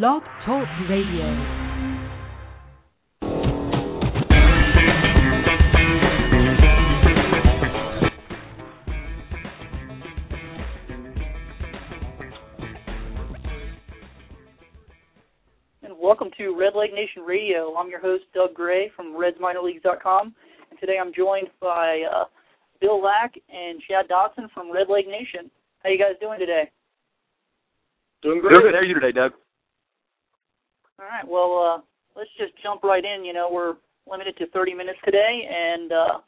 [0.00, 1.22] Blog Talk Radio.
[15.82, 17.76] and welcome to Redleg Nation Radio.
[17.76, 20.34] I'm your host, Doug Gray from RedsMinorLeagues.com,
[20.70, 22.24] and today I'm joined by uh,
[22.80, 25.52] Bill Lack and Chad Dotson from Redleg Nation.
[25.84, 26.68] How you guys doing today?
[28.22, 28.60] Doing great.
[28.60, 28.74] Good.
[28.74, 29.34] How are you today, Doug?
[30.98, 31.26] All right.
[31.26, 31.80] Well, uh,
[32.16, 33.24] let's just jump right in.
[33.24, 33.74] You know, we're
[34.08, 36.18] limited to 30 minutes today, and uh,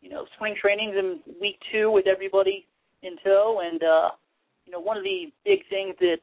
[0.00, 2.66] you know, spring training's in week two with everybody
[3.02, 4.10] in tow, and uh,
[4.66, 6.18] you know, one of the big things that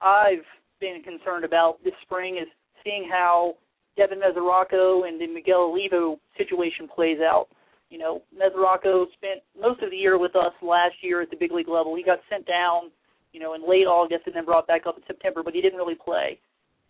[0.00, 0.44] I've
[0.80, 2.48] been concerned about this spring is
[2.84, 3.56] seeing how
[3.96, 7.48] Devin Mesoraco and the Miguel Olivo situation plays out.
[7.90, 11.52] You know, Mesoraco spent most of the year with us last year at the big
[11.52, 11.94] league level.
[11.96, 12.90] He got sent down,
[13.32, 15.78] you know, in late August and then brought back up in September, but he didn't
[15.78, 16.38] really play.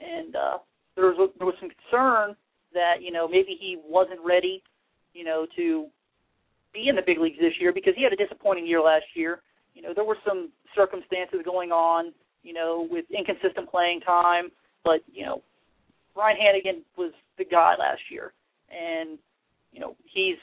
[0.00, 0.58] And uh,
[0.94, 2.36] there was there was some concern
[2.72, 4.62] that you know maybe he wasn't ready,
[5.14, 5.86] you know, to
[6.72, 9.40] be in the big leagues this year because he had a disappointing year last year.
[9.74, 14.50] You know, there were some circumstances going on, you know, with inconsistent playing time,
[14.84, 15.42] but you know,
[16.14, 18.32] Ryan Hanigan was the guy last year,
[18.70, 19.18] and
[19.72, 20.36] you know he's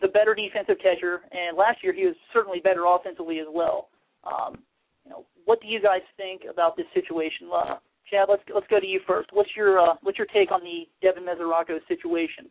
[0.00, 3.88] the better defensive catcher, and last year he was certainly better offensively as well.
[4.24, 4.58] Um,
[5.04, 7.48] you know, what do you guys think about this situation?
[7.52, 7.76] Uh,
[8.10, 9.30] Chad, let's let's go to you first.
[9.32, 12.50] What's your uh, what's your take on the Devin Mesoraco situation?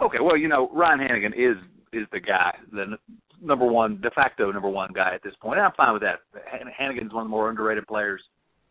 [0.00, 1.56] Okay, well, you know, Ryan Hanigan is
[1.92, 2.96] is the guy, the
[3.42, 5.58] number one, de facto number one guy at this point.
[5.58, 6.20] And I'm fine with that.
[6.50, 8.20] Han- Hanigan's one of the more underrated players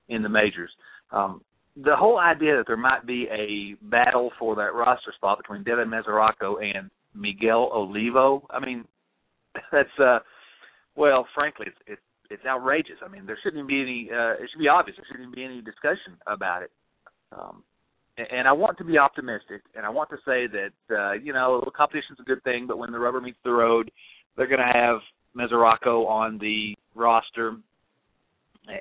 [0.09, 0.71] in the majors.
[1.11, 1.41] Um,
[1.75, 5.89] the whole idea that there might be a battle for that roster spot between Devin
[5.89, 8.85] Mesoraco and Miguel Olivo, I mean,
[9.71, 10.19] that's uh,
[10.95, 12.97] well, frankly, it's it's, it's outrageous.
[13.03, 14.09] I mean, there shouldn't be any.
[14.11, 14.97] Uh, it should be obvious.
[14.97, 16.71] There shouldn't be any discussion about it.
[17.31, 17.63] Um,
[18.17, 21.61] and I want to be optimistic, and I want to say that uh, you know
[21.75, 23.91] competition's a good thing, but when the rubber meets the road,
[24.37, 24.99] they're going to have
[25.35, 27.57] Mesoraco on the roster,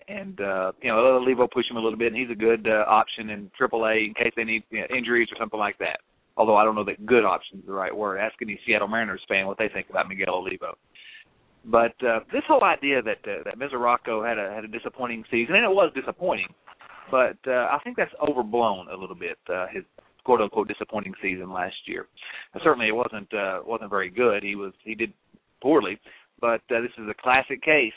[0.08, 2.84] and uh, you know Olivo push him a little bit, and he's a good uh,
[2.88, 5.98] option in AAA in case they need you know, injuries or something like that.
[6.36, 8.18] Although I don't know that good option is the right word.
[8.18, 10.76] Ask any Seattle Mariners fan what they think about Miguel Olivo.
[11.64, 15.54] But uh, this whole idea that uh, that Mesoraco had a had a disappointing season,
[15.54, 16.48] and it was disappointing,
[17.10, 19.38] but uh, I think that's overblown a little bit.
[19.48, 19.84] Uh, his
[20.24, 22.06] quote unquote disappointing season last year.
[22.52, 24.42] And certainly, it wasn't uh, wasn't very good.
[24.42, 25.12] He was he did
[25.62, 25.98] poorly,
[26.40, 27.92] but uh, this is a classic case.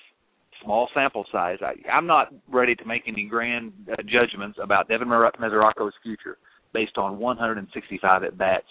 [0.64, 1.58] Small sample size.
[1.62, 6.38] I, I'm not ready to make any grand uh, judgments about Devin Mesoraco's future
[6.74, 8.66] based on 165 at bats.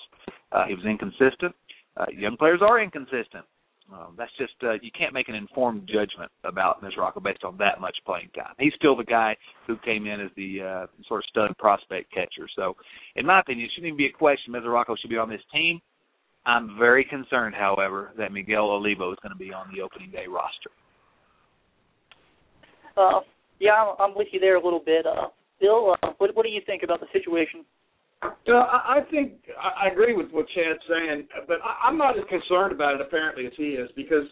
[0.51, 1.55] Uh, he was inconsistent.
[1.97, 3.45] Uh, young players are inconsistent.
[3.93, 7.81] Um, that's just uh, you can't make an informed judgment about Mesoraco based on that
[7.81, 8.55] much playing time.
[8.59, 9.37] He's still the guy
[9.67, 12.49] who came in as the uh, sort of stud prospect catcher.
[12.57, 12.75] So,
[13.15, 14.53] in my opinion, it shouldn't even be a question.
[14.53, 15.81] Mesoraco should be on this team.
[16.47, 20.27] I'm very concerned, however, that Miguel Olivo is going to be on the opening day
[20.27, 20.71] roster.
[22.97, 23.21] Uh,
[23.61, 25.07] yeah, I'm, I'm with you there a little bit.
[25.07, 25.29] Uh,
[25.61, 27.65] Bill, uh, what what do you think about the situation?
[28.23, 32.95] Uh, I think I agree with what Chad's saying, but I'm not as concerned about
[32.95, 34.25] it apparently as he is because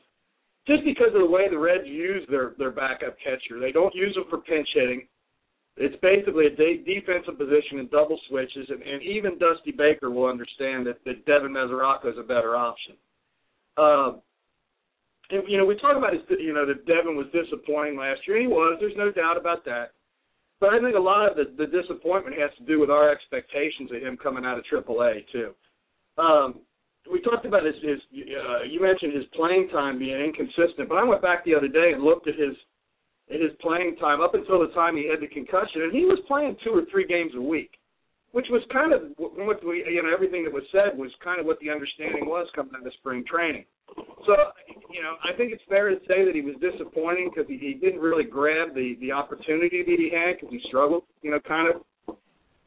[0.66, 4.14] just because of the way the Reds use their their backup catcher, they don't use
[4.14, 5.06] them for pinch hitting.
[5.76, 10.26] It's basically a de- defensive position and double switches, and, and even Dusty Baker will
[10.26, 12.94] understand that, that Devin Mesoraco is a better option.
[13.76, 14.12] Uh,
[15.30, 18.40] and, you know, we talk about his, you know, that Devin was disappointing last year.
[18.40, 18.76] He was.
[18.78, 19.94] There's no doubt about that.
[20.64, 23.92] But I think a lot of the, the disappointment has to do with our expectations
[23.92, 25.52] of him coming out of AAA too.
[26.16, 26.60] Um,
[27.12, 31.04] we talked about his, his uh, you mentioned his playing time being inconsistent, but I
[31.04, 32.56] went back the other day and looked at his
[33.28, 36.18] at his playing time up until the time he had the concussion, and he was
[36.26, 37.72] playing two or three games a week,
[38.34, 41.46] which was kind of what we you know everything that was said was kind of
[41.46, 43.64] what the understanding was coming out of spring training.
[44.26, 44.34] So
[44.90, 47.74] you know I think it's fair to say that he was disappointing because he, he
[47.74, 51.72] didn't really grab the the opportunity that he had because he struggled you know kind
[51.72, 52.16] of,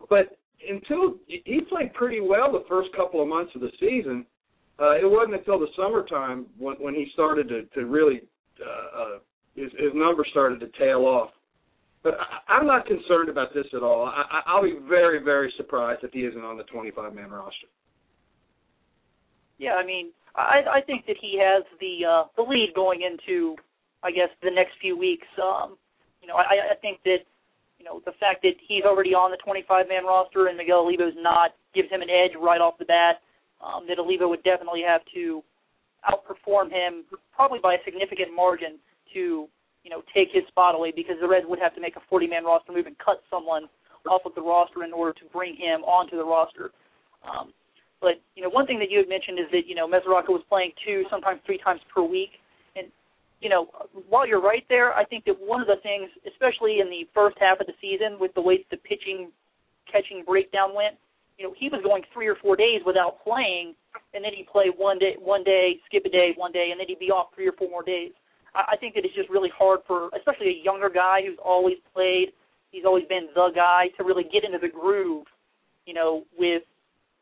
[0.10, 4.26] but until he played pretty well the first couple of months of the season.
[4.80, 8.22] Uh, it wasn't until the summertime when, when he started to, to really
[8.62, 9.18] uh, uh,
[9.56, 11.32] his, his numbers started to tail off.
[12.08, 14.06] But I, I'm not concerned about this at all.
[14.06, 17.68] I, I'll be very, very surprised if he isn't on the 25-man roster.
[19.58, 23.58] Yeah, I mean, I I think that he has the uh, the lead going into,
[24.04, 25.28] I guess, the next few weeks.
[25.36, 25.76] Um,
[26.22, 27.28] you know, I, I think that
[27.78, 31.56] you know the fact that he's already on the 25-man roster and Miguel Olivo's not
[31.76, 33.20] gives him an edge right off the bat.
[33.60, 35.44] Um, that Olivo would definitely have to
[36.08, 37.04] outperform him
[37.36, 38.80] probably by a significant margin
[39.14, 39.50] to
[39.88, 42.44] you know take his spot away because the Reds would have to make a 40-man
[42.44, 43.72] roster move and cut someone
[44.04, 46.76] off of the roster in order to bring him onto the roster.
[47.24, 47.56] Um,
[48.04, 50.44] but you know, one thing that you had mentioned is that you know Mesoraco was
[50.52, 52.36] playing two, sometimes three times per week,
[52.76, 52.92] and
[53.40, 53.72] you know,
[54.12, 57.38] while you're right there, I think that one of the things, especially in the first
[57.40, 59.32] half of the season, with the way the pitching,
[59.88, 61.00] catching breakdown went,
[61.40, 63.72] you know, he was going three or four days without playing,
[64.14, 66.88] and then he'd play one day, one day, skip a day, one day, and then
[66.90, 68.12] he'd be off three or four more days.
[68.72, 72.34] I, think that it's just really hard for, especially a younger guy who's always played,
[72.72, 75.26] he's always been the guy to really get into the groove,
[75.86, 76.64] you know, with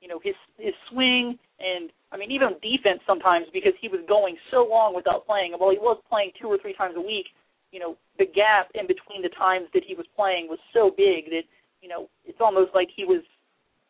[0.01, 4.37] you know his his swing and I mean even defense sometimes because he was going
[4.51, 5.53] so long without playing.
[5.57, 7.27] While he was playing two or three times a week,
[7.71, 11.25] you know the gap in between the times that he was playing was so big
[11.31, 11.43] that
[11.81, 13.23] you know it's almost like he was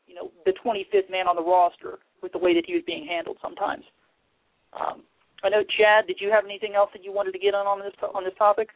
[0.08, 3.06] you know the 25th man on the roster with the way that he was being
[3.06, 3.84] handled sometimes.
[4.72, 5.04] Um,
[5.46, 6.08] I know Chad.
[6.08, 8.34] Did you have anything else that you wanted to get on on this on this
[8.38, 8.70] topic?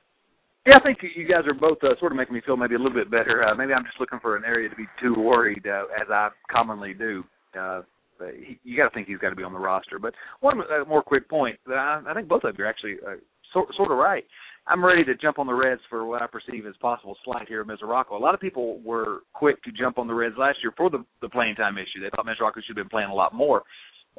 [0.68, 2.77] Yeah, I think you guys are both uh, sort of making me feel maybe a
[2.77, 3.44] little bit better.
[3.44, 6.30] Uh, maybe I'm just looking for an area to be too worried, uh, as I
[6.51, 7.24] commonly do.
[7.57, 7.81] Uh,
[8.19, 9.98] but he, you got to think he's got to be on the roster.
[9.98, 12.98] But one uh, more quick point that I, I think both of you are actually
[13.07, 13.16] uh,
[13.54, 14.25] sort sort of right.
[14.68, 17.62] I'm ready to jump on the Reds for what I perceive as possible slight here
[17.62, 18.12] of Mesoraco.
[18.12, 21.04] A lot of people were quick to jump on the Reds last year for the
[21.21, 22.01] the playing time issue.
[22.01, 23.63] They thought Mesoraco should have been playing a lot more.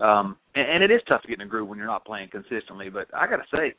[0.01, 2.29] Um, and, and it is tough to get in a groove when you're not playing
[2.31, 2.89] consistently.
[2.89, 3.75] But I got to say,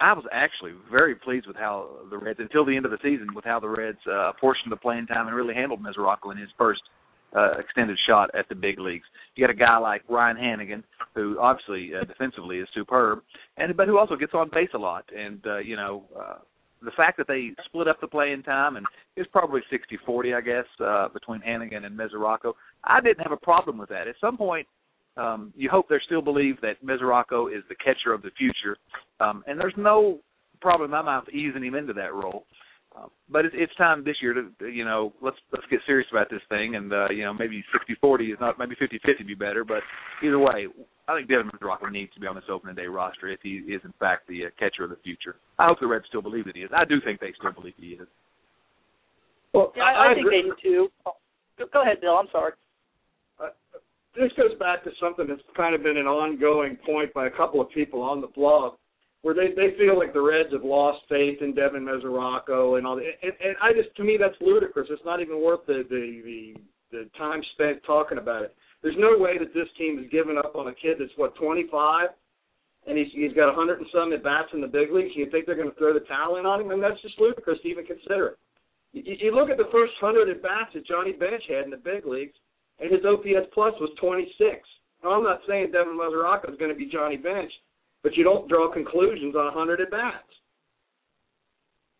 [0.00, 3.28] I was actually very pleased with how the Reds, until the end of the season,
[3.34, 6.50] with how the Reds uh, apportioned the playing time and really handled Mesoraco in his
[6.58, 6.80] first
[7.36, 9.04] uh, extended shot at the big leagues.
[9.34, 10.82] You got a guy like Ryan Hanigan,
[11.14, 13.20] who obviously uh, defensively is superb,
[13.56, 15.04] and but who also gets on base a lot.
[15.16, 16.38] And uh, you know, uh,
[16.84, 18.84] the fact that they split up the playing time and
[19.16, 22.54] it's probably 60-40, I guess, uh, between Hanigan and Mesoraco.
[22.84, 24.08] I didn't have a problem with that.
[24.08, 24.66] At some point,
[25.16, 28.76] um, you hope they still believe that Mesoraco is the catcher of the future,
[29.20, 30.18] um, and there's no
[30.60, 32.44] problem in my mind easing him into that role.
[32.96, 36.30] Uh, but it's, it's time this year to you know let's let's get serious about
[36.30, 37.62] this thing, and uh, you know maybe
[38.04, 39.80] 60-40 is not maybe 50-50 be better, but
[40.22, 40.66] either way,
[41.08, 43.80] I think Devin Mesoraco needs to be on this opening day roster if he is
[43.84, 45.36] in fact the uh, catcher of the future.
[45.58, 46.70] I hope the Reds still believe that he is.
[46.74, 48.08] I do think they still believe he is.
[49.54, 50.88] Well, yeah, I, I, I think they do too.
[51.06, 51.12] Oh,
[51.72, 52.16] go ahead, Bill.
[52.16, 52.52] I'm sorry
[54.14, 57.60] this goes back to something that's kind of been an ongoing point by a couple
[57.60, 58.74] of people on the blog,
[59.22, 62.96] where they they feel like the Reds have lost faith in Devin Mesoraco and all
[62.96, 63.04] that.
[63.22, 64.88] And, and I just to me that's ludicrous.
[64.90, 66.54] It's not even worth the the the,
[66.90, 68.54] the time spent talking about it.
[68.82, 72.08] There's no way that this team has given up on a kid that's what 25,
[72.86, 75.14] and he's he's got 100 and some at bats in the big leagues.
[75.14, 76.70] You think they're going to throw the towel in on him?
[76.70, 78.38] And that's just ludicrous to even consider it.
[78.92, 81.80] You, you look at the first 100 at bats that Johnny Bench had in the
[81.80, 82.36] big leagues
[82.80, 84.32] and his OPS plus was 26.
[85.02, 87.50] Now, I'm not saying Devin Mesoraco is going to be Johnny Bench,
[88.02, 90.30] but you don't draw conclusions on 100 at bats.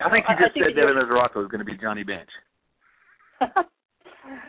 [0.01, 2.31] I think you just said Devin Mesoraco is going to be Johnny Bench.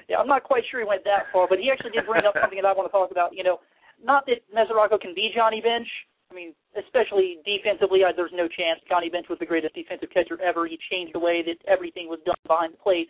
[0.10, 2.34] yeah, I'm not quite sure he went that far, but he actually did bring up
[2.40, 3.34] something that I want to talk about.
[3.34, 3.60] You know,
[4.02, 5.88] not that Mesoraco can be Johnny Bench.
[6.32, 8.82] I mean, especially defensively, I, there's no chance.
[8.90, 10.66] Johnny Bench was the greatest defensive catcher ever.
[10.66, 13.10] He changed the way that everything was done behind the plate.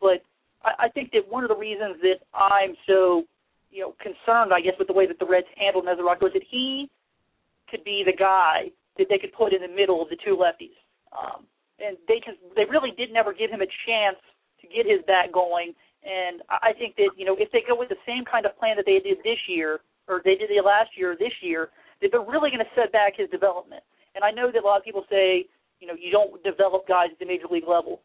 [0.00, 0.24] But
[0.64, 3.24] I, think that one of the reasons that I'm so,
[3.70, 6.46] you know, concerned, I guess, with the way that the Reds handled Mesoraco is that
[6.48, 6.90] he
[7.70, 10.76] could be the guy that they could put in the middle of the two lefties.
[11.10, 11.46] Um,
[11.80, 14.20] and they just, they really did never give him a chance
[14.60, 15.74] to get his bat going.
[16.04, 18.76] And I think that, you know, if they go with the same kind of plan
[18.76, 22.10] that they did this year, or they did it last year or this year, that
[22.10, 23.82] they're really going to set back his development.
[24.14, 25.46] And I know that a lot of people say,
[25.80, 28.02] you know, you don't develop guys at the major league level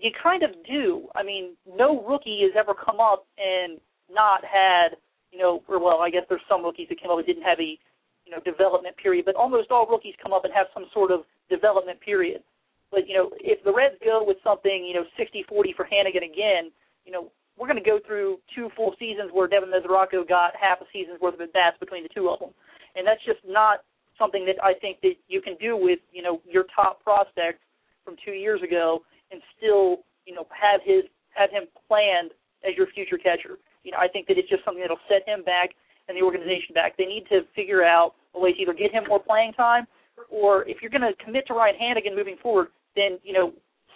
[0.00, 1.08] you kind of do.
[1.14, 3.78] I mean, no rookie has ever come up and
[4.12, 4.96] not had,
[5.30, 7.60] you know, or well, I guess there's some rookies that came up and didn't have
[7.60, 7.78] a,
[8.24, 11.20] you know, development period, but almost all rookies come up and have some sort of
[11.48, 12.42] development period.
[12.90, 16.72] But you know, if the Reds go with something, you know, 60-40 for Hanigan again,
[17.04, 20.80] you know, we're going to go through two full seasons where Devin Mesoraco got half
[20.80, 22.50] a season's worth of at bats between the two of them,
[22.96, 23.84] and that's just not
[24.18, 27.60] something that I think that you can do with you know your top prospect
[28.04, 32.32] from two years ago and still, you know, have his have him planned
[32.66, 33.58] as your future catcher.
[33.84, 35.70] You know, I think that it's just something that'll set him back
[36.08, 36.96] and the organization back.
[36.96, 39.86] They need to figure out a way to either get him more playing time,
[40.28, 43.52] or if you're going to commit to Ryan Hanigan moving forward, then you know,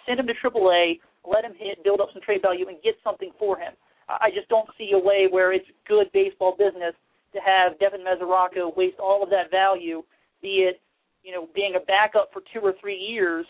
[0.07, 0.99] send him to AAA,
[1.29, 3.73] let him hit, build up some trade value, and get something for him.
[4.07, 6.93] I just don't see a way where it's good baseball business
[7.33, 10.03] to have Devin Mesoraco waste all of that value,
[10.41, 10.81] be it
[11.23, 13.45] you know being a backup for two or three years,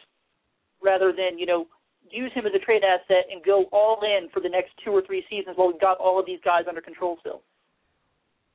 [0.84, 1.68] rather than you know
[2.12, 5.02] use him as a trade asset and go all in for the next two or
[5.06, 7.42] three seasons while we've got all of these guys under control still.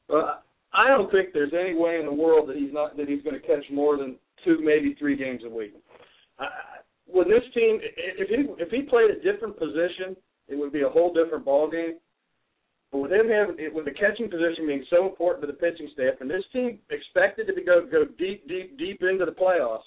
[0.09, 0.43] Well,
[0.73, 3.41] I don't think there's any way in the world that he's not that he's going
[3.41, 5.75] to catch more than two, maybe three games a week.
[6.39, 6.47] I,
[7.07, 10.17] when this team, if he if he played a different position,
[10.49, 11.99] it would be a whole different ball game.
[12.93, 16.15] But with him having, with the catching position being so important to the pitching staff,
[16.21, 19.87] and this team expected to go go deep, deep, deep into the playoffs,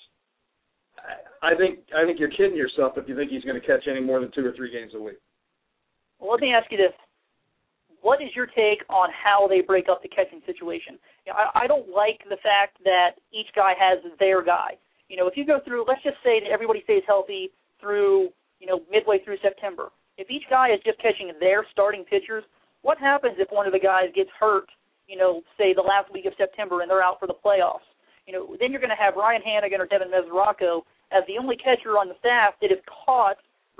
[1.41, 3.99] I, think I think you're kidding yourself if you think he's going to catch any
[3.99, 5.19] more than two or three games a week.
[6.19, 6.93] Well, let me ask you this:
[8.01, 10.97] What is your take on how they break up the catching situation?
[11.25, 14.77] You know, I, I don't like the fact that each guy has their guy.
[15.09, 18.29] You know, if you go through, let's just say that everybody stays healthy through,
[18.59, 19.91] you know, midway through September.
[20.17, 22.43] If each guy is just catching their starting pitchers,
[22.81, 24.69] what happens if one of the guys gets hurt,
[25.07, 27.85] you know, say the last week of September and they're out for the playoffs?
[28.27, 30.83] You know, then you're going to have Ryan Hanigan or Devin Mesoraco
[31.13, 33.37] as the only catcher on the staff that has caught,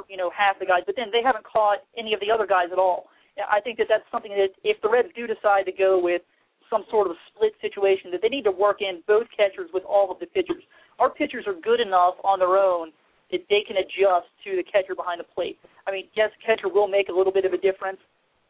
[0.07, 2.69] you know, half the guys, but then they haven't caught any of the other guys
[2.71, 3.09] at all.
[3.35, 6.21] I think that that's something that if the Reds do decide to go with
[6.69, 10.11] some sort of split situation, that they need to work in both catchers with all
[10.11, 10.61] of the pitchers.
[10.99, 12.93] Our pitchers are good enough on their own
[13.31, 15.57] that they can adjust to the catcher behind the plate.
[15.87, 17.97] I mean, yes, catcher will make a little bit of a difference,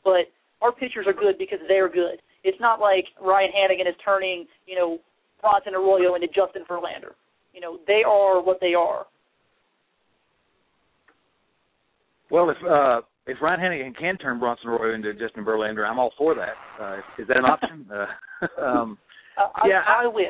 [0.03, 0.27] but
[0.61, 2.19] our pitchers are good because they're good.
[2.43, 4.99] It's not like Ryan Hanigan is turning, you know,
[5.39, 7.15] Bronson Arroyo into Justin Verlander.
[7.53, 9.05] You know, they are what they are.
[12.31, 16.13] Well, if uh, if Ryan Hanigan can turn Bronson Arroyo into Justin Verlander, I'm all
[16.17, 16.55] for that.
[16.81, 17.85] Uh, is that an option?
[17.93, 18.97] uh, um,
[19.37, 20.25] uh, yeah, I, I wish.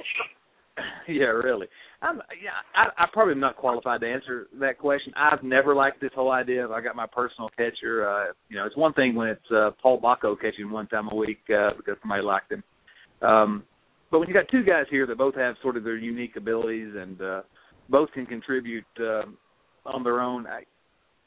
[1.07, 1.67] Yeah, really.
[2.01, 2.49] I'm yeah.
[2.73, 5.13] I, I probably am not qualified to answer that question.
[5.15, 8.09] I've never liked this whole idea of I got my personal catcher.
[8.09, 11.15] Uh, you know, it's one thing when it's uh, Paul Bako catching one time a
[11.15, 12.63] week uh, because somebody liked him.
[13.21, 13.63] Um,
[14.13, 16.93] but when you got two guys here that both have sort of their unique abilities
[16.95, 17.41] and uh,
[17.89, 19.23] both can contribute uh,
[19.87, 20.61] on their own, I,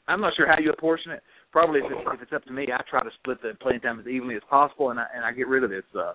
[0.07, 1.21] I'm not sure how you apportion it.
[1.51, 3.99] Probably if it's, if it's up to me, I try to split the playing time
[3.99, 5.83] as evenly as possible, and I and I get rid of this.
[5.93, 6.13] Uh,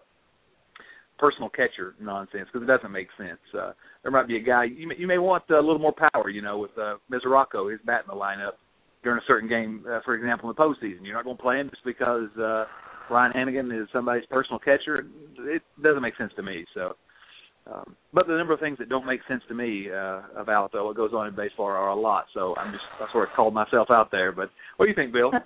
[1.19, 3.39] personal catcher nonsense because it doesn't make sense.
[3.57, 6.31] Uh, there might be a guy you may, you may want a little more power,
[6.31, 8.53] you know, with uh, Mesoraco, his bat in the lineup
[9.05, 11.05] during a certain game, uh, for example, in the postseason.
[11.05, 12.65] You're not going to play him just because uh,
[13.11, 15.07] Ryan Hanigan is somebody's personal catcher.
[15.39, 16.65] It doesn't make sense to me.
[16.75, 16.97] So,
[17.73, 20.85] um, but the number of things that don't make sense to me uh, about uh,
[20.85, 22.27] what goes on in baseball are a lot.
[22.35, 24.33] So I'm just I sort of called myself out there.
[24.33, 25.33] But what do you think, Bill?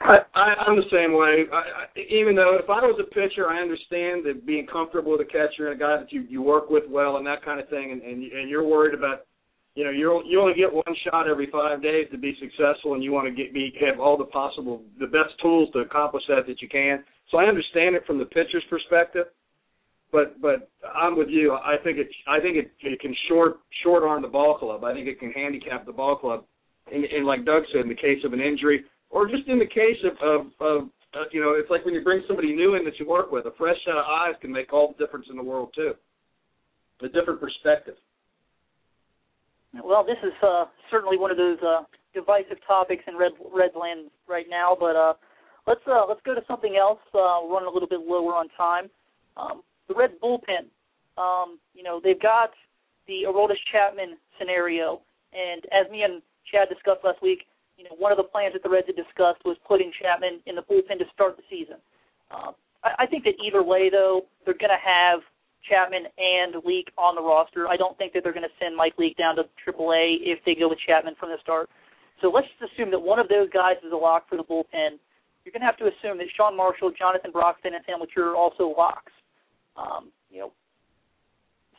[0.00, 1.44] I, I I'm the same way.
[1.52, 5.20] I, I, even though if I was a pitcher, I understand that being comfortable with
[5.20, 7.68] a catcher and a guy that you you work with well and that kind of
[7.68, 9.26] thing, and and, and you're worried about,
[9.74, 13.04] you know, you you only get one shot every five days to be successful, and
[13.04, 16.46] you want to get be have all the possible the best tools to accomplish that
[16.46, 17.04] that you can.
[17.30, 19.26] So I understand it from the pitcher's perspective,
[20.10, 21.54] but but I'm with you.
[21.54, 24.82] I think it I think it it can short short arm the ball club.
[24.82, 26.44] I think it can handicap the ball club.
[26.92, 29.66] And, and like Doug said, in the case of an injury, or just in the
[29.66, 32.84] case of, of, of uh, you know, it's like when you bring somebody new in
[32.84, 35.36] that you work with, a fresh set of eyes can make all the difference in
[35.36, 35.92] the world too.
[37.02, 37.94] A different perspective.
[39.90, 41.82] Well, this is uh, certainly one of those uh,
[42.14, 45.14] divisive topics in Red Redland right now, but uh,
[45.66, 47.00] let's uh, let's go to something else.
[47.12, 48.86] Uh, we're running a little bit lower on time.
[49.36, 50.70] Um, the Red bullpen.
[51.18, 52.50] Um, you know, they've got
[53.08, 55.00] the Aroldis Chapman scenario,
[55.34, 58.62] and as me and Chad discussed last week, you know, one of the plans that
[58.62, 61.82] the Reds had discussed was putting Chapman in the bullpen to start the season.
[62.30, 62.54] Um,
[62.84, 65.26] I, I think that either way, though, they're going to have
[65.68, 67.68] Chapman and Leake on the roster.
[67.68, 70.54] I don't think that they're going to send Mike Leake down to AAA if they
[70.54, 71.68] go with Chapman from the start.
[72.20, 75.00] So let's just assume that one of those guys is a lock for the bullpen.
[75.44, 78.36] You're going to have to assume that Sean Marshall, Jonathan Broxton, and Sam LeCure are
[78.36, 79.12] also locks.
[79.76, 80.52] Um, you know,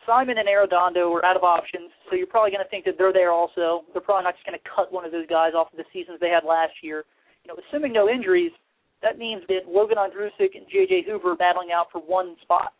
[0.05, 3.13] Simon and Arredondo are out of options, so you're probably going to think that they're
[3.13, 3.85] there also.
[3.93, 6.17] They're probably not just going to cut one of those guys off of the seasons
[6.19, 7.05] they had last year.
[7.45, 8.51] You know, assuming no injuries,
[9.01, 11.05] that means that Logan Ondrusek and J.J.
[11.05, 12.73] Hoover are battling out for one spot.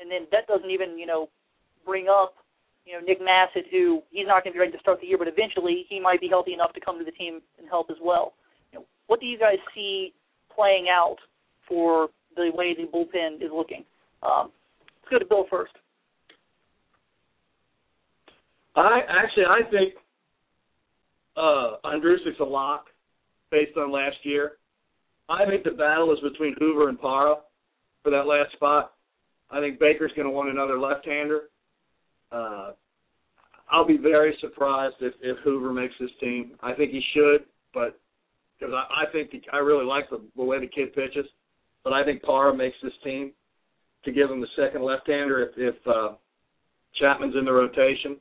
[0.00, 1.28] And then that doesn't even, you know,
[1.84, 2.34] bring up,
[2.84, 5.18] you know, Nick Masset, who he's not going to be ready to start the year,
[5.18, 7.96] but eventually he might be healthy enough to come to the team and help as
[8.02, 8.34] well.
[8.72, 10.12] You know, what do you guys see
[10.54, 11.16] playing out
[11.66, 13.84] for the way the bullpen is looking?
[14.22, 14.50] Um,
[15.02, 15.72] let's go to Bill first.
[18.76, 19.94] I actually I think
[21.36, 22.86] uh Ondrusek's a lock
[23.50, 24.52] based on last year.
[25.28, 27.36] I think the battle is between Hoover and Parra
[28.02, 28.92] for that last spot.
[29.50, 31.42] I think Baker's going to want another left-hander.
[32.30, 32.72] Uh,
[33.70, 36.52] I'll be very surprised if if Hoover makes this team.
[36.62, 37.98] I think he should, but
[38.58, 41.26] because I, I think the, I really like the, the way the kid pitches,
[41.84, 43.32] but I think Parra makes this team
[44.04, 46.14] to give him the second left-hander if if uh,
[47.00, 48.16] Chapman's in the rotation.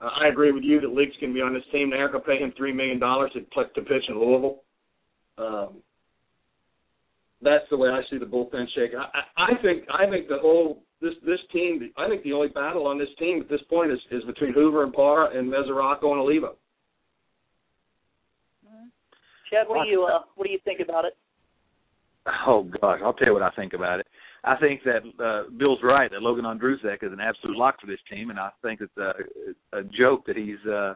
[0.00, 1.90] Uh, I agree with you that Leake's can be on this team.
[1.90, 4.62] They're going to pay him three million dollars to to pitch in Louisville.
[5.38, 5.76] Um,
[7.42, 8.98] that's the way I see the bullpen shaking.
[8.98, 11.90] I, I think I think the whole this this team.
[11.96, 14.84] I think the only battle on this team at this point is is between Hoover
[14.84, 16.56] and Parra and Mesoraco and Olivo.
[18.64, 18.86] Mm-hmm.
[19.50, 21.16] Chad, what do you uh, what do you think about it?
[22.46, 24.06] Oh gosh, I'll tell you what I think about it.
[24.44, 28.00] I think that uh, Bill's right that Logan Ondrusek is an absolute lock for this
[28.10, 30.94] team, and I think it's a, a joke that he's uh,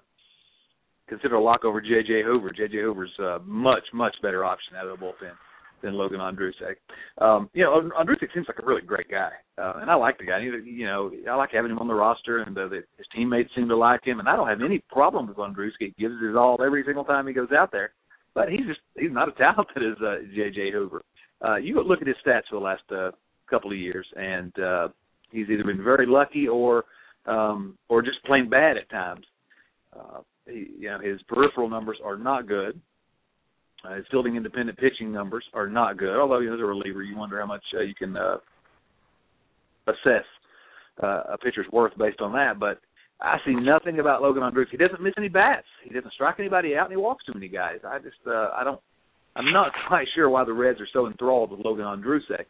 [1.09, 2.23] considered a lock over J.J.
[2.25, 2.51] Hoover.
[2.51, 2.79] J.J.
[2.79, 5.35] Hoover's a much much better option out of the bullpen
[5.83, 6.77] than Logan Ondrusek.
[7.19, 10.25] Um, you know, Ondrusek seems like a really great guy, uh, and I like the
[10.25, 10.41] guy.
[10.41, 13.51] He, you know, I like having him on the roster, and uh, the, his teammates
[13.55, 15.73] seem to like him, and I don't have any problem with Ondrusek.
[15.79, 17.93] He gives his all every single time he goes out there,
[18.35, 20.73] but he's just he's not as talented as uh, J.J.
[20.73, 21.03] Hoover.
[21.45, 23.11] Uh, you look at his stats for the last uh,
[23.49, 24.89] couple of years, and uh,
[25.31, 26.85] he's either been very lucky or
[27.27, 29.27] um, or just plain bad at times.
[29.99, 32.81] Uh, he, you know, his peripheral numbers are not good.
[33.85, 36.17] Uh, his fielding independent pitching numbers are not good.
[36.19, 38.37] Although he is a reliever, you wonder how much uh, you can uh,
[39.87, 40.25] assess
[41.03, 42.59] uh, a pitcher's worth based on that.
[42.59, 42.81] But
[43.21, 44.71] I see nothing about Logan Ondrusek.
[44.71, 45.67] He doesn't miss any bats.
[45.85, 47.79] He doesn't strike anybody out, and he walks too many guys.
[47.87, 48.81] I just uh, I don't.
[49.35, 52.47] I'm not quite sure why the Reds are so enthralled with Logan Ondrusek,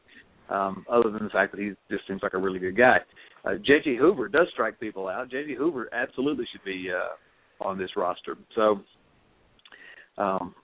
[0.49, 2.99] um, other than the fact that he just seems like a really good guy.
[3.45, 3.97] Uh, J.J.
[3.97, 5.31] Hoover does strike people out.
[5.31, 5.55] J.J.
[5.55, 8.37] Hoover absolutely should be uh, on this roster.
[8.57, 8.81] So
[10.19, 10.55] um,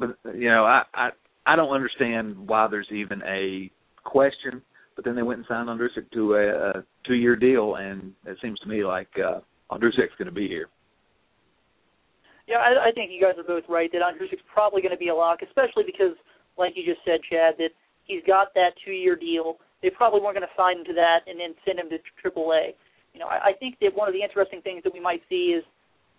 [0.00, 1.10] but you know, I I
[1.46, 3.70] I don't understand why there's even a
[4.04, 4.62] question.
[4.96, 8.58] But then they went and signed Ondrusek to a, a two-year deal, and it seems
[8.60, 9.40] to me like uh,
[9.70, 10.68] Ondrusek's going to be here.
[12.46, 15.08] Yeah, I, I think you guys are both right that Ondrusek's probably going to be
[15.08, 16.18] a lock, especially because,
[16.58, 17.70] like you just said, Chad, that
[18.04, 19.56] he's got that two-year deal.
[19.80, 22.74] They probably weren't going to sign him to that and then send him to AAA.
[23.14, 25.56] You know, I, I think that one of the interesting things that we might see
[25.56, 25.64] is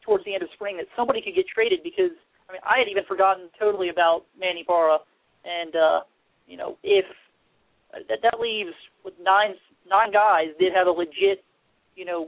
[0.01, 2.15] towards the end of spring that somebody could get traded because
[2.51, 4.99] I mean, I had even forgotten totally about Manny Parra,
[5.47, 5.99] and uh,
[6.47, 7.05] you know, if
[7.93, 9.55] that that leaves with nine
[9.87, 11.47] nine guys that have a legit,
[11.95, 12.27] you know,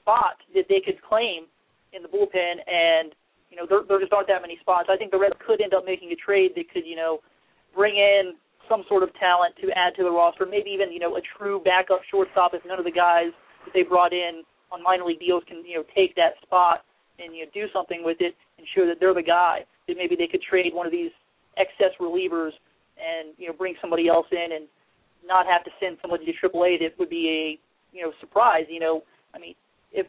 [0.00, 1.44] spot that they could claim
[1.92, 3.12] in the bullpen, and
[3.52, 4.88] you know, there there just aren't that many spots.
[4.88, 7.20] I think the Reds could end up making a trade that could, you know,
[7.76, 8.40] bring in
[8.72, 11.60] some sort of talent to add to the roster, maybe even you know a true
[11.60, 13.36] backup shortstop if none of the guys
[13.68, 17.36] that they brought in on minor league deals can you know take that spot and
[17.36, 18.32] you know do something with it
[18.74, 19.64] show that they're the guy.
[19.86, 21.10] That maybe they could trade one of these
[21.56, 22.52] excess relievers
[22.98, 24.66] and you know bring somebody else in and
[25.26, 26.80] not have to send somebody to AAA.
[26.80, 28.64] That would be a you know surprise.
[28.68, 29.02] You know,
[29.34, 29.54] I mean,
[29.92, 30.06] if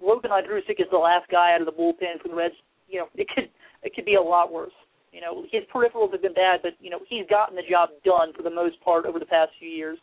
[0.00, 2.54] Logan Ondrusek is the last guy out of the bullpen for the Reds,
[2.88, 3.48] you know, it could
[3.82, 4.72] it could be a lot worse.
[5.12, 8.32] You know, his peripherals have been bad, but you know he's gotten the job done
[8.36, 9.98] for the most part over the past few years.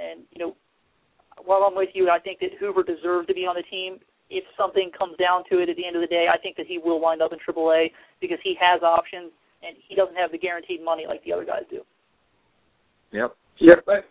[0.00, 0.56] And you know,
[1.44, 3.98] while I'm with you, I think that Hoover deserves to be on the team
[4.30, 6.66] if something comes down to it at the end of the day, I think that
[6.66, 10.38] he will wind up in AAA because he has options and he doesn't have the
[10.38, 11.82] guaranteed money like the other guys do.
[13.12, 13.36] Yep.
[13.60, 13.84] Yep.
[13.86, 14.04] But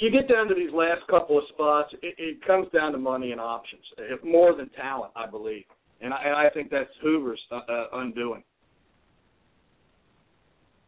[0.00, 3.32] you get down to these last couple of spots, it, it comes down to money
[3.32, 5.64] and options, if more than talent, I believe,
[6.00, 8.42] and I, and I think that's Hoover's uh, uh undoing.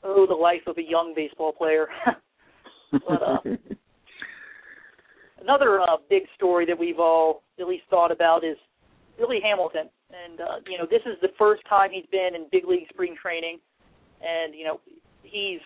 [0.02, 1.86] Oh, the life of a young baseball player.
[2.92, 3.38] but, uh,
[5.40, 8.56] another uh, big story that we've all at least thought about is
[9.16, 9.88] Billy Hamilton.
[10.10, 13.16] And uh, you know, this is the first time he's been in big league spring
[13.20, 13.58] training,
[14.22, 14.80] and you know,
[15.22, 15.60] he's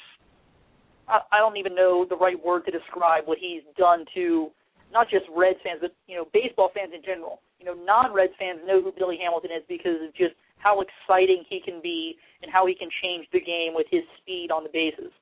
[1.09, 4.51] I, I don't even know the right word to describe what he's done to
[4.93, 7.41] not just Reds fans, but you know, baseball fans in general.
[7.61, 11.61] You know, non-Reds fans know who Billy Hamilton is because of just how exciting he
[11.61, 15.13] can be and how he can change the game with his speed on the bases.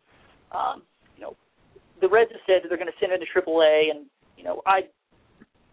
[0.52, 0.82] Um,
[1.16, 1.36] you know,
[2.00, 4.62] the Reds have said that they're going to send him to AAA, and you know,
[4.66, 4.86] I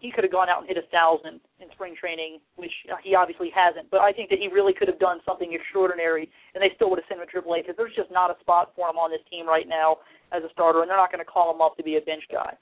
[0.04, 2.70] he could have gone out and hit a thousand in spring training, which
[3.02, 3.88] he obviously hasn't.
[3.90, 7.00] But I think that he really could have done something extraordinary, and they still would
[7.00, 9.24] have sent him to AAA because there's just not a spot for him on this
[9.32, 11.82] team right now as a starter, and they're not going to call him up to
[11.82, 12.52] be a bench guy.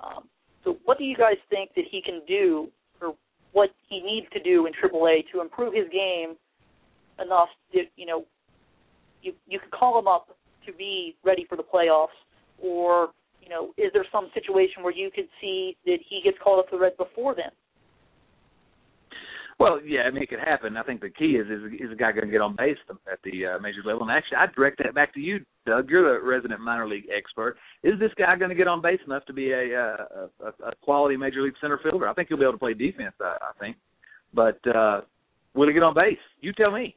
[0.00, 0.32] Um,
[0.64, 2.72] so, what do you guys think that he can do,
[3.02, 3.12] or
[3.52, 6.40] what he needs to do in AAA to improve his game
[7.20, 8.24] enough that you know
[9.20, 10.32] you you could call him up
[10.64, 12.16] to be ready for the playoffs,
[12.62, 13.10] or
[13.48, 16.68] you know, is there some situation where you could see that he gets called up
[16.70, 17.50] to the Reds before then?
[19.58, 20.76] Well, yeah, I mean it could happen.
[20.76, 22.76] I think the key is is, is the guy going to get on base
[23.10, 24.02] at the uh, major level?
[24.02, 25.90] And actually, I'd direct that back to you, Doug.
[25.90, 27.56] You're the resident minor league expert.
[27.82, 30.76] Is this guy going to get on base enough to be a, a, a, a
[30.82, 32.06] quality major league center fielder?
[32.06, 33.14] I think he'll be able to play defense.
[33.20, 33.76] I, I think.
[34.32, 35.00] But uh,
[35.54, 36.18] will he get on base?
[36.40, 36.94] You tell me.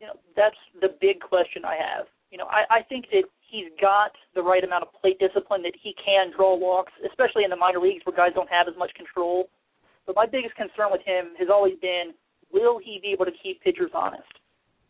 [0.00, 2.06] You know, that's the big question I have.
[2.34, 5.78] You know, I, I think that he's got the right amount of plate discipline that
[5.78, 8.90] he can draw walks, especially in the minor leagues where guys don't have as much
[8.98, 9.46] control.
[10.02, 12.10] But my biggest concern with him has always been
[12.50, 14.26] will he be able to keep pitchers honest?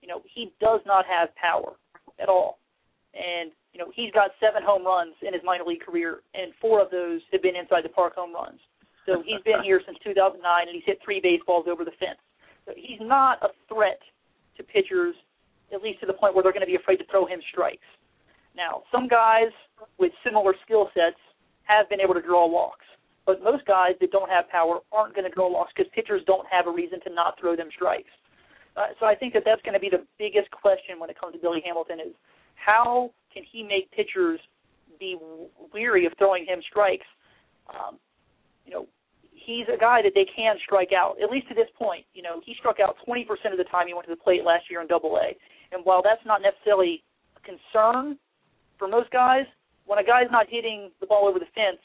[0.01, 1.77] You know, he does not have power
[2.17, 2.65] at all.
[3.13, 6.81] And, you know, he's got seven home runs in his minor league career, and four
[6.81, 8.59] of those have been inside the park home runs.
[9.05, 12.25] So he's been here since 2009, and he's hit three baseballs over the fence.
[12.65, 14.01] So he's not a threat
[14.57, 15.15] to pitchers,
[15.73, 17.87] at least to the point where they're going to be afraid to throw him strikes.
[18.57, 19.51] Now, some guys
[19.99, 21.19] with similar skill sets
[21.65, 22.87] have been able to draw walks,
[23.27, 26.47] but most guys that don't have power aren't going to draw walks because pitchers don't
[26.51, 28.11] have a reason to not throw them strikes.
[28.77, 31.35] Uh, so I think that that's going to be the biggest question when it comes
[31.35, 32.15] to Billy Hamilton is
[32.55, 34.41] how can he make pitchers
[34.99, 35.17] be
[35.73, 37.07] weary of throwing him strikes?
[37.71, 37.99] Um,
[38.67, 38.87] you know,
[39.45, 42.05] he's a guy that they can strike out, at least to this point.
[42.15, 44.71] You know, he struck out 20% of the time he went to the plate last
[44.71, 45.37] year in Double A.
[45.73, 47.03] And while that's not necessarily
[47.37, 48.19] a concern
[48.79, 49.47] for most guys,
[49.87, 51.83] when a guy's not hitting the ball over the fence,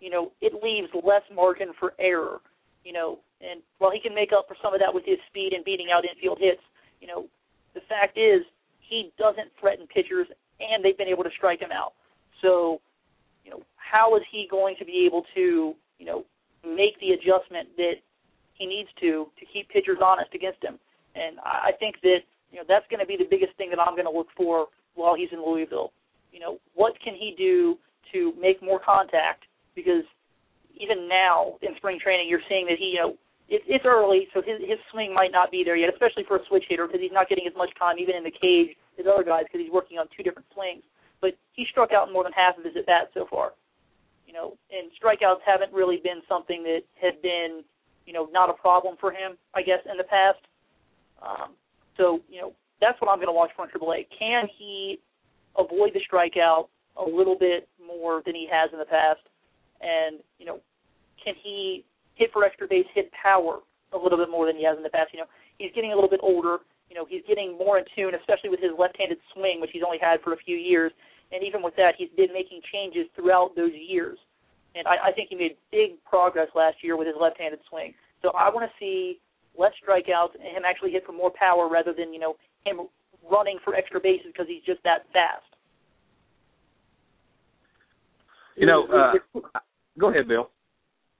[0.00, 2.40] you know, it leaves less margin for error.
[2.84, 5.52] You know, and while he can make up for some of that with his speed
[5.52, 6.62] and beating out infield hits,
[7.00, 7.26] you know,
[7.74, 8.42] the fact is
[8.80, 10.26] he doesn't threaten pitchers,
[10.60, 11.92] and they've been able to strike him out.
[12.40, 12.80] So,
[13.44, 16.24] you know, how is he going to be able to, you know,
[16.68, 17.98] make the adjustment that
[18.54, 20.78] he needs to to keep pitchers honest against him?
[21.14, 22.20] And I think that
[22.52, 24.66] you know that's going to be the biggest thing that I'm going to look for
[24.94, 25.92] while he's in Louisville
[26.32, 27.76] you know, what can he do
[28.12, 29.44] to make more contact?
[29.74, 30.04] Because
[30.78, 33.14] even now in spring training, you're seeing that he, you know,
[33.48, 36.44] it, it's early, so his his swing might not be there yet, especially for a
[36.48, 39.24] switch hitter because he's not getting as much time even in the cage as other
[39.24, 40.82] guys because he's working on two different swings.
[41.20, 43.56] But he struck out more than half of his at bats so far.
[44.28, 47.64] You know, and strikeouts haven't really been something that has been,
[48.04, 50.44] you know, not a problem for him, I guess, in the past.
[51.24, 51.56] Um,
[51.96, 54.06] so, you know, that's what I'm going to watch for in AAA.
[54.12, 55.00] Can he
[55.56, 59.24] avoid the strikeout a little bit more than he has in the past?
[59.80, 60.60] And, you know,
[61.24, 63.60] can he hit for extra base, hit power
[63.94, 65.10] a little bit more than he has in the past?
[65.12, 66.58] You know, he's getting a little bit older.
[66.90, 69.98] You know, he's getting more in tune, especially with his left-handed swing, which he's only
[70.00, 70.92] had for a few years.
[71.32, 74.18] And even with that, he's been making changes throughout those years.
[74.74, 77.94] And I, I think he made big progress last year with his left-handed swing.
[78.22, 79.20] So I want to see
[79.58, 82.80] less strikeouts and him actually hit for more power rather than you know him
[83.30, 85.44] running for extra bases because he's just that fast.
[88.56, 89.50] You know, uh,
[89.98, 90.50] go ahead, Bill.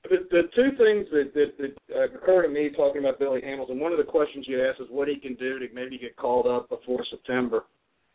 [0.05, 3.79] The, the two things that, that, that uh, occur to me talking about Billy Hamilton,
[3.79, 6.47] one of the questions you asked is what he can do to maybe get called
[6.47, 7.65] up before September.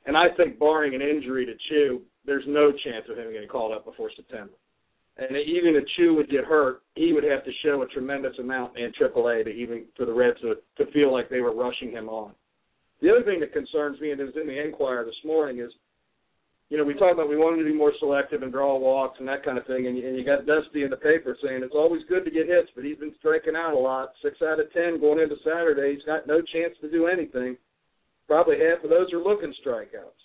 [0.06, 3.72] And I think, barring an injury to Choo, there's no chance of him getting called
[3.72, 4.54] up before September.
[5.18, 8.78] And even if Choo would get hurt, he would have to show a tremendous amount
[8.78, 12.10] in AAA to even for the Reds to to feel like they were rushing him
[12.10, 12.32] on.
[13.02, 15.72] The other thing that concerns me, and it was in the Enquirer this morning, is
[16.70, 19.28] you know we talked about we wanted to be more selective and draw walks and
[19.28, 22.02] that kind of thing, and and you got Dusty in the paper saying it's always
[22.10, 24.14] good to get hits, but he's been striking out a lot.
[24.24, 27.56] Six out of ten going into Saturday, he's got no chance to do anything.
[28.28, 30.22] Probably half of those are looking strikeouts.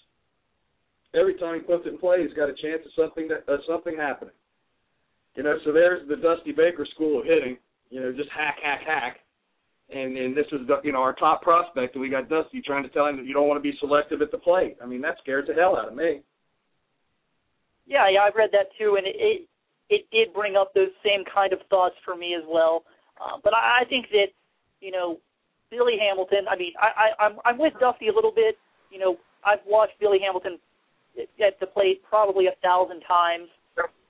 [1.15, 3.59] Every time he puts it in play, he's got a chance of something that uh,
[3.69, 4.35] something happening.
[5.35, 7.57] You know, so there's the Dusty Baker school of hitting.
[7.91, 9.21] You know, just hack, hack, hack
[9.91, 12.83] and and this is the, you know our top prospect, and we got Dusty trying
[12.83, 14.77] to tell him that you don't want to be selective at the plate.
[14.83, 16.21] I mean that scares the hell out of me.
[17.87, 19.49] Yeah, yeah, I've read that too, and it it,
[19.89, 22.85] it did bring up those same kind of thoughts for me as well.
[23.21, 24.29] Uh, but I, I think that
[24.81, 25.19] you know
[25.71, 26.47] Billy Hamilton.
[26.51, 28.57] I mean, I, I I'm I'm with Dusty a little bit.
[28.91, 30.59] You know, I've watched Billy Hamilton
[31.19, 33.49] at the plate probably a thousand times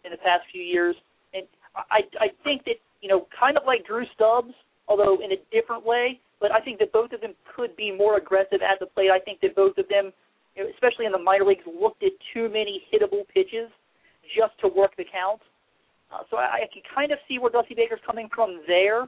[0.05, 0.97] in the past few years,
[1.35, 4.55] and I I think that you know, kind of like Drew Stubbs
[4.88, 6.18] although in a different way.
[6.40, 9.11] But I think that both of them could be more aggressive at the plate.
[9.12, 10.12] I think that both of them,
[10.57, 13.68] especially in the minor leagues, looked at too many hittable pitches
[14.37, 15.40] just to work the count.
[16.12, 19.07] Uh, so I, I can kind of see where Dusty Baker's coming from there.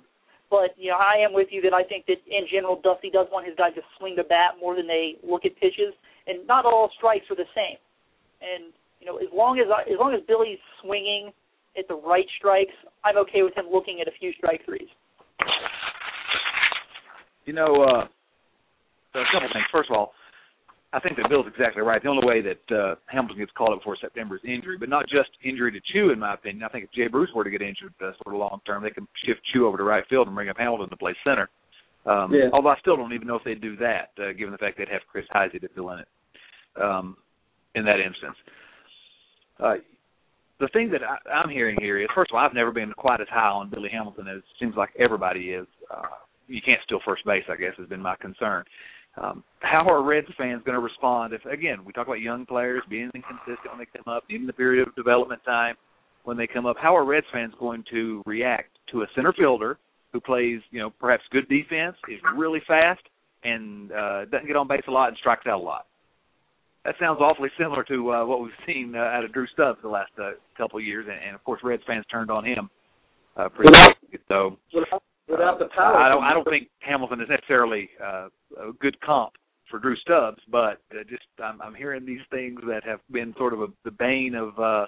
[0.51, 3.29] But you know, I am with you that I think that in general, Dusty does
[3.31, 5.95] want his guys to swing the bat more than they look at pitches,
[6.27, 7.79] and not all strikes are the same.
[8.43, 11.31] And you know, as long as I, as long as Billy's swinging
[11.79, 14.91] at the right strikes, I'm okay with him looking at a few strike threes.
[17.47, 18.05] You know, uh,
[19.15, 19.67] a couple things.
[19.73, 20.13] First of all,
[20.93, 22.03] I think that Bill's exactly right.
[22.03, 25.05] The only way that uh, Hamilton gets called up before September is injury, but not
[25.09, 26.65] just injury to Choo, in my opinion.
[26.65, 28.91] I think if Jay Bruce were to get injured uh, sort of long term, they
[28.91, 31.49] can shift Choo over to right field and bring up Hamilton to play center.
[32.07, 32.51] Um, yeah.
[32.53, 34.89] Although I still don't even know if they'd do that, uh, given the fact they'd
[34.89, 36.09] have Chris Heisey to fill in it
[36.83, 37.17] um,
[37.75, 38.37] in that instance.
[39.61, 39.75] Uh,
[40.59, 43.21] the thing that I, I'm hearing here is, first of all, I've never been quite
[43.21, 45.67] as high on Billy Hamilton as it seems like everybody is.
[45.91, 46.03] Uh,
[46.49, 48.65] you can't steal first base, I guess, has been my concern.
[49.21, 52.83] Um, how are Reds fans going to respond if, again, we talk about young players
[52.89, 55.75] being inconsistent when they come up, even the period of development time
[56.25, 56.77] when they come up?
[56.81, 59.79] How are Reds fans going to react to a center fielder
[60.13, 63.03] who plays, you know, perhaps good defense, is really fast,
[63.45, 65.87] and uh, doesn't get on base a lot and strikes out a lot?
[66.87, 69.89] That sounds awfully similar to uh, what we've seen uh, out of Drew Stubbs the
[69.89, 72.71] last uh, couple of years, and, and of course, Reds fans turned on him
[73.37, 73.97] uh, pretty without,
[74.29, 76.25] so without, without the power, I don't.
[76.25, 79.33] I don't think Hamilton is necessarily uh, a good comp
[79.71, 83.53] for Drew Stubbs, but uh, just I'm, I'm hearing these things that have been sort
[83.53, 84.87] of a, the bane of uh,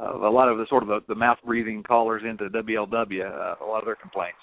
[0.00, 3.24] uh, a lot of the sort of the, the mouth breathing callers into WLW.
[3.24, 4.38] Uh, a lot of their complaints.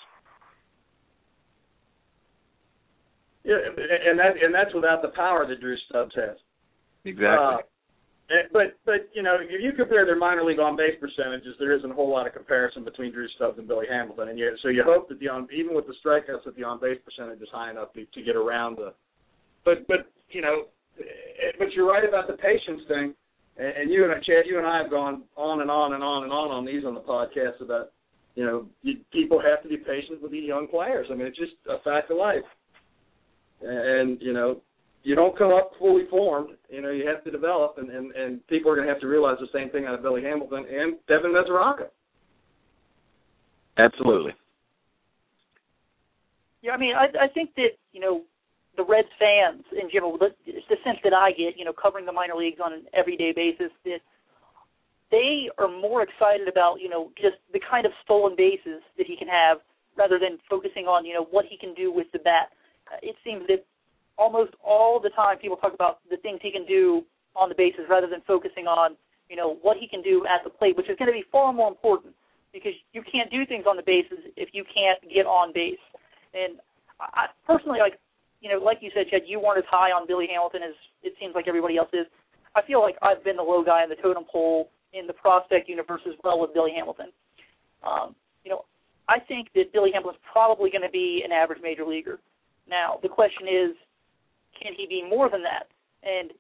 [3.44, 6.38] Yeah, and that and that's without the power that Drew Stubbs has.
[7.06, 7.64] Exactly.
[8.30, 11.72] Uh, but but you know if you compare their minor league on base percentages, there
[11.72, 14.68] isn't a whole lot of comparison between Drew Stubbs and Billy Hamilton, and you, so
[14.68, 17.48] you hope that the on even with the strikeouts that the on base percentage is
[17.54, 18.94] high enough to, to get around the.
[19.64, 20.66] But but you know,
[21.00, 23.16] eh, but you're right about the patience thing,
[23.56, 26.04] and, and you and I, Chad, you and I have gone on and on and
[26.04, 27.94] on and on on these on the podcast about
[28.36, 31.08] you know you, people have to be patient with these young players.
[31.10, 32.44] I mean it's just a fact of life
[33.62, 34.62] and you know
[35.04, 36.50] you don't come up fully formed.
[36.70, 39.08] You know you have to develop, and and, and people are going to have to
[39.08, 41.88] realize the same thing out of Billy Hamilton and Devin Mesoraco.
[43.78, 44.34] Absolutely.
[46.62, 48.22] Yeah, I mean, I I think that you know
[48.76, 52.12] the Reds fans in general, the, the sense that I get, you know, covering the
[52.12, 54.02] minor leagues on an everyday basis, that
[55.10, 59.16] they are more excited about you know just the kind of stolen bases that he
[59.16, 59.60] can have,
[59.98, 62.50] rather than focusing on you know what he can do with the bat
[63.02, 63.66] it seems that
[64.18, 67.04] almost all the time people talk about the things he can do
[67.36, 68.98] on the bases rather than focusing on
[69.30, 71.54] you know what he can do at the plate, which is going to be far
[71.54, 72.14] more important
[72.54, 75.84] because you can't do things on the bases if you can't get on base.
[76.34, 76.60] And
[77.00, 78.00] I personally like
[78.42, 81.14] you know like you said, Chad, you weren't as high on Billy Hamilton as it
[81.20, 82.08] seems like everybody else is.
[82.56, 85.70] I feel like I've been the low guy in the totem pole in the prospect
[85.70, 87.12] universe as well with Billy Hamilton.
[87.86, 88.66] Um, you know,
[89.10, 92.20] I think that Billy Hamilton's probably going to be an average major leaguer.
[92.68, 93.76] Now, the question is,
[94.62, 95.68] can he be more than that?
[96.04, 96.32] And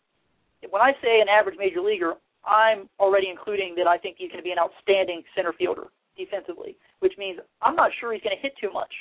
[0.69, 4.41] when I say an average major leaguer, I'm already including that I think he's going
[4.41, 8.41] to be an outstanding center fielder defensively, which means I'm not sure he's going to
[8.41, 8.91] hit too much.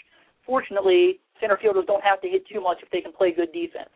[0.44, 3.92] Fortunately, center fielders don't have to hit too much if they can play good defense.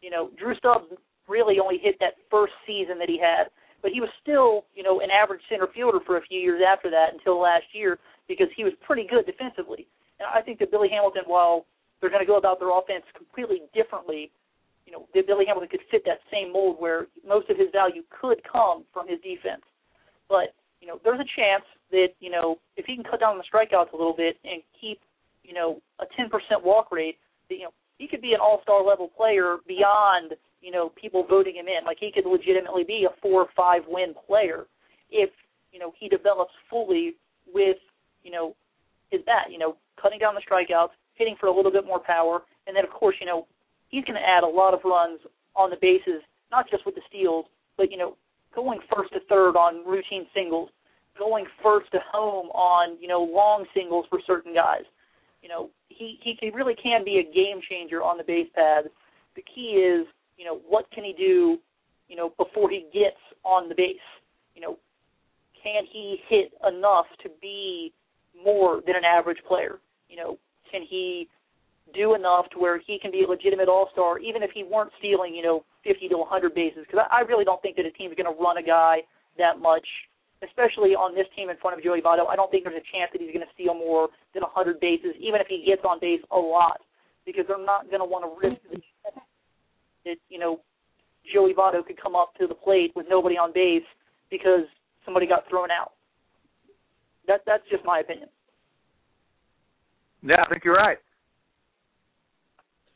[0.00, 0.86] You know, Drew Stubbs
[1.28, 3.48] really only hit that first season that he had,
[3.82, 6.90] but he was still, you know, an average center fielder for a few years after
[6.90, 7.98] that until last year
[8.28, 9.86] because he was pretty good defensively.
[10.18, 11.66] And I think that Billy Hamilton, while
[12.02, 14.30] they're going to go about their offense completely differently.
[14.86, 18.42] You know, Billy Hamilton could fit that same mold where most of his value could
[18.50, 19.62] come from his defense.
[20.28, 23.44] But, you know, there's a chance that, you know, if he can cut down the
[23.44, 25.00] strikeouts a little bit and keep,
[25.44, 26.28] you know, a 10%
[26.64, 27.18] walk rate,
[27.48, 31.54] that, you know, he could be an all-star level player beyond, you know, people voting
[31.54, 31.84] him in.
[31.84, 34.66] Like he could legitimately be a four or five win player
[35.10, 35.30] if,
[35.72, 37.14] you know, he develops fully
[37.54, 37.76] with,
[38.24, 38.56] you know,
[39.10, 42.42] his bat, you know, cutting down the strikeouts, hitting for a little bit more power,
[42.66, 43.46] and then of course, you know,
[43.92, 45.20] he's going to add a lot of runs
[45.54, 48.16] on the bases, not just with the steals, but you know,
[48.52, 50.70] going first to third on routine singles,
[51.16, 54.82] going first to home on you know long singles for certain guys.
[55.42, 58.88] You know, he he really can be a game changer on the base paths.
[59.36, 61.58] The key is, you know, what can he do,
[62.08, 63.96] you know, before he gets on the base?
[64.54, 64.78] You know,
[65.62, 67.92] can he hit enough to be
[68.44, 69.78] more than an average player?
[70.08, 70.38] You know,
[70.70, 71.28] can he
[71.92, 74.90] do enough to where he can be a legitimate all star, even if he weren't
[74.98, 76.84] stealing, you know, 50 to 100 bases?
[76.86, 79.04] Because I, I really don't think that a team's going to run a guy
[79.38, 79.86] that much,
[80.42, 82.28] especially on this team in front of Joey Votto.
[82.28, 85.14] I don't think there's a chance that he's going to steal more than 100 bases,
[85.20, 86.80] even if he gets on base a lot,
[87.24, 88.60] because they're not going to want to risk
[90.04, 90.60] that, you know,
[91.32, 93.86] Joey Votto could come up to the plate with nobody on base
[94.30, 94.66] because
[95.04, 95.92] somebody got thrown out.
[97.28, 98.28] That that's just my opinion.
[100.22, 100.98] Yeah, I think you're right.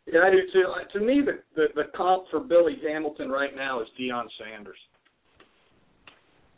[0.06, 0.64] Yeah, I do too.
[0.70, 4.78] Uh, to me, the, the the comp for Billy Hamilton right now is Deion Sanders.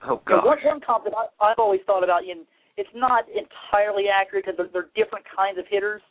[0.07, 0.45] Oh God.
[0.45, 4.57] One, one comp that I, I've always thought about, and it's not entirely accurate because
[4.57, 6.03] they're, they're different kinds of hitters,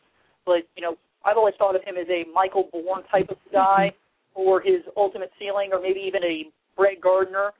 [0.45, 3.91] but you know, I've always thought of him as a Michael Bourn type of guy
[3.91, 4.33] mm-hmm.
[4.33, 7.51] for his ultimate ceiling, or maybe even a Brett Gardner,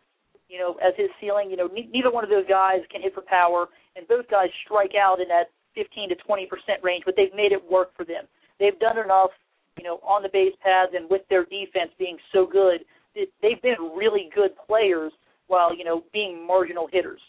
[0.50, 1.50] you know, as his ceiling.
[1.50, 4.50] You know, ne- neither one of those guys can hit for power, and both guys
[4.66, 8.04] strike out in that 15 to 20 percent range, but they've made it work for
[8.04, 8.26] them.
[8.60, 9.32] They've done enough,
[9.78, 12.86] you know, on the base paths and with their defense being so good,
[13.16, 15.12] they've been really good players.
[15.48, 17.22] while you know being marginal hitters.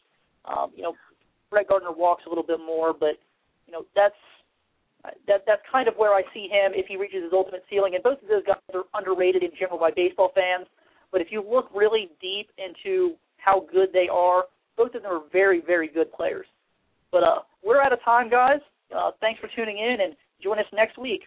[0.45, 0.95] Um, you know,
[1.51, 3.15] Brett Gardner walks a little bit more, but
[3.67, 4.15] you know that's
[5.27, 7.95] that that's kind of where I see him if he reaches his ultimate ceiling.
[7.95, 10.67] And both of those guys are underrated in general by baseball fans.
[11.11, 14.45] But if you look really deep into how good they are,
[14.77, 16.47] both of them are very, very good players.
[17.11, 18.61] But uh, we're out of time, guys.
[18.95, 21.23] Uh, thanks for tuning in, and join us next week.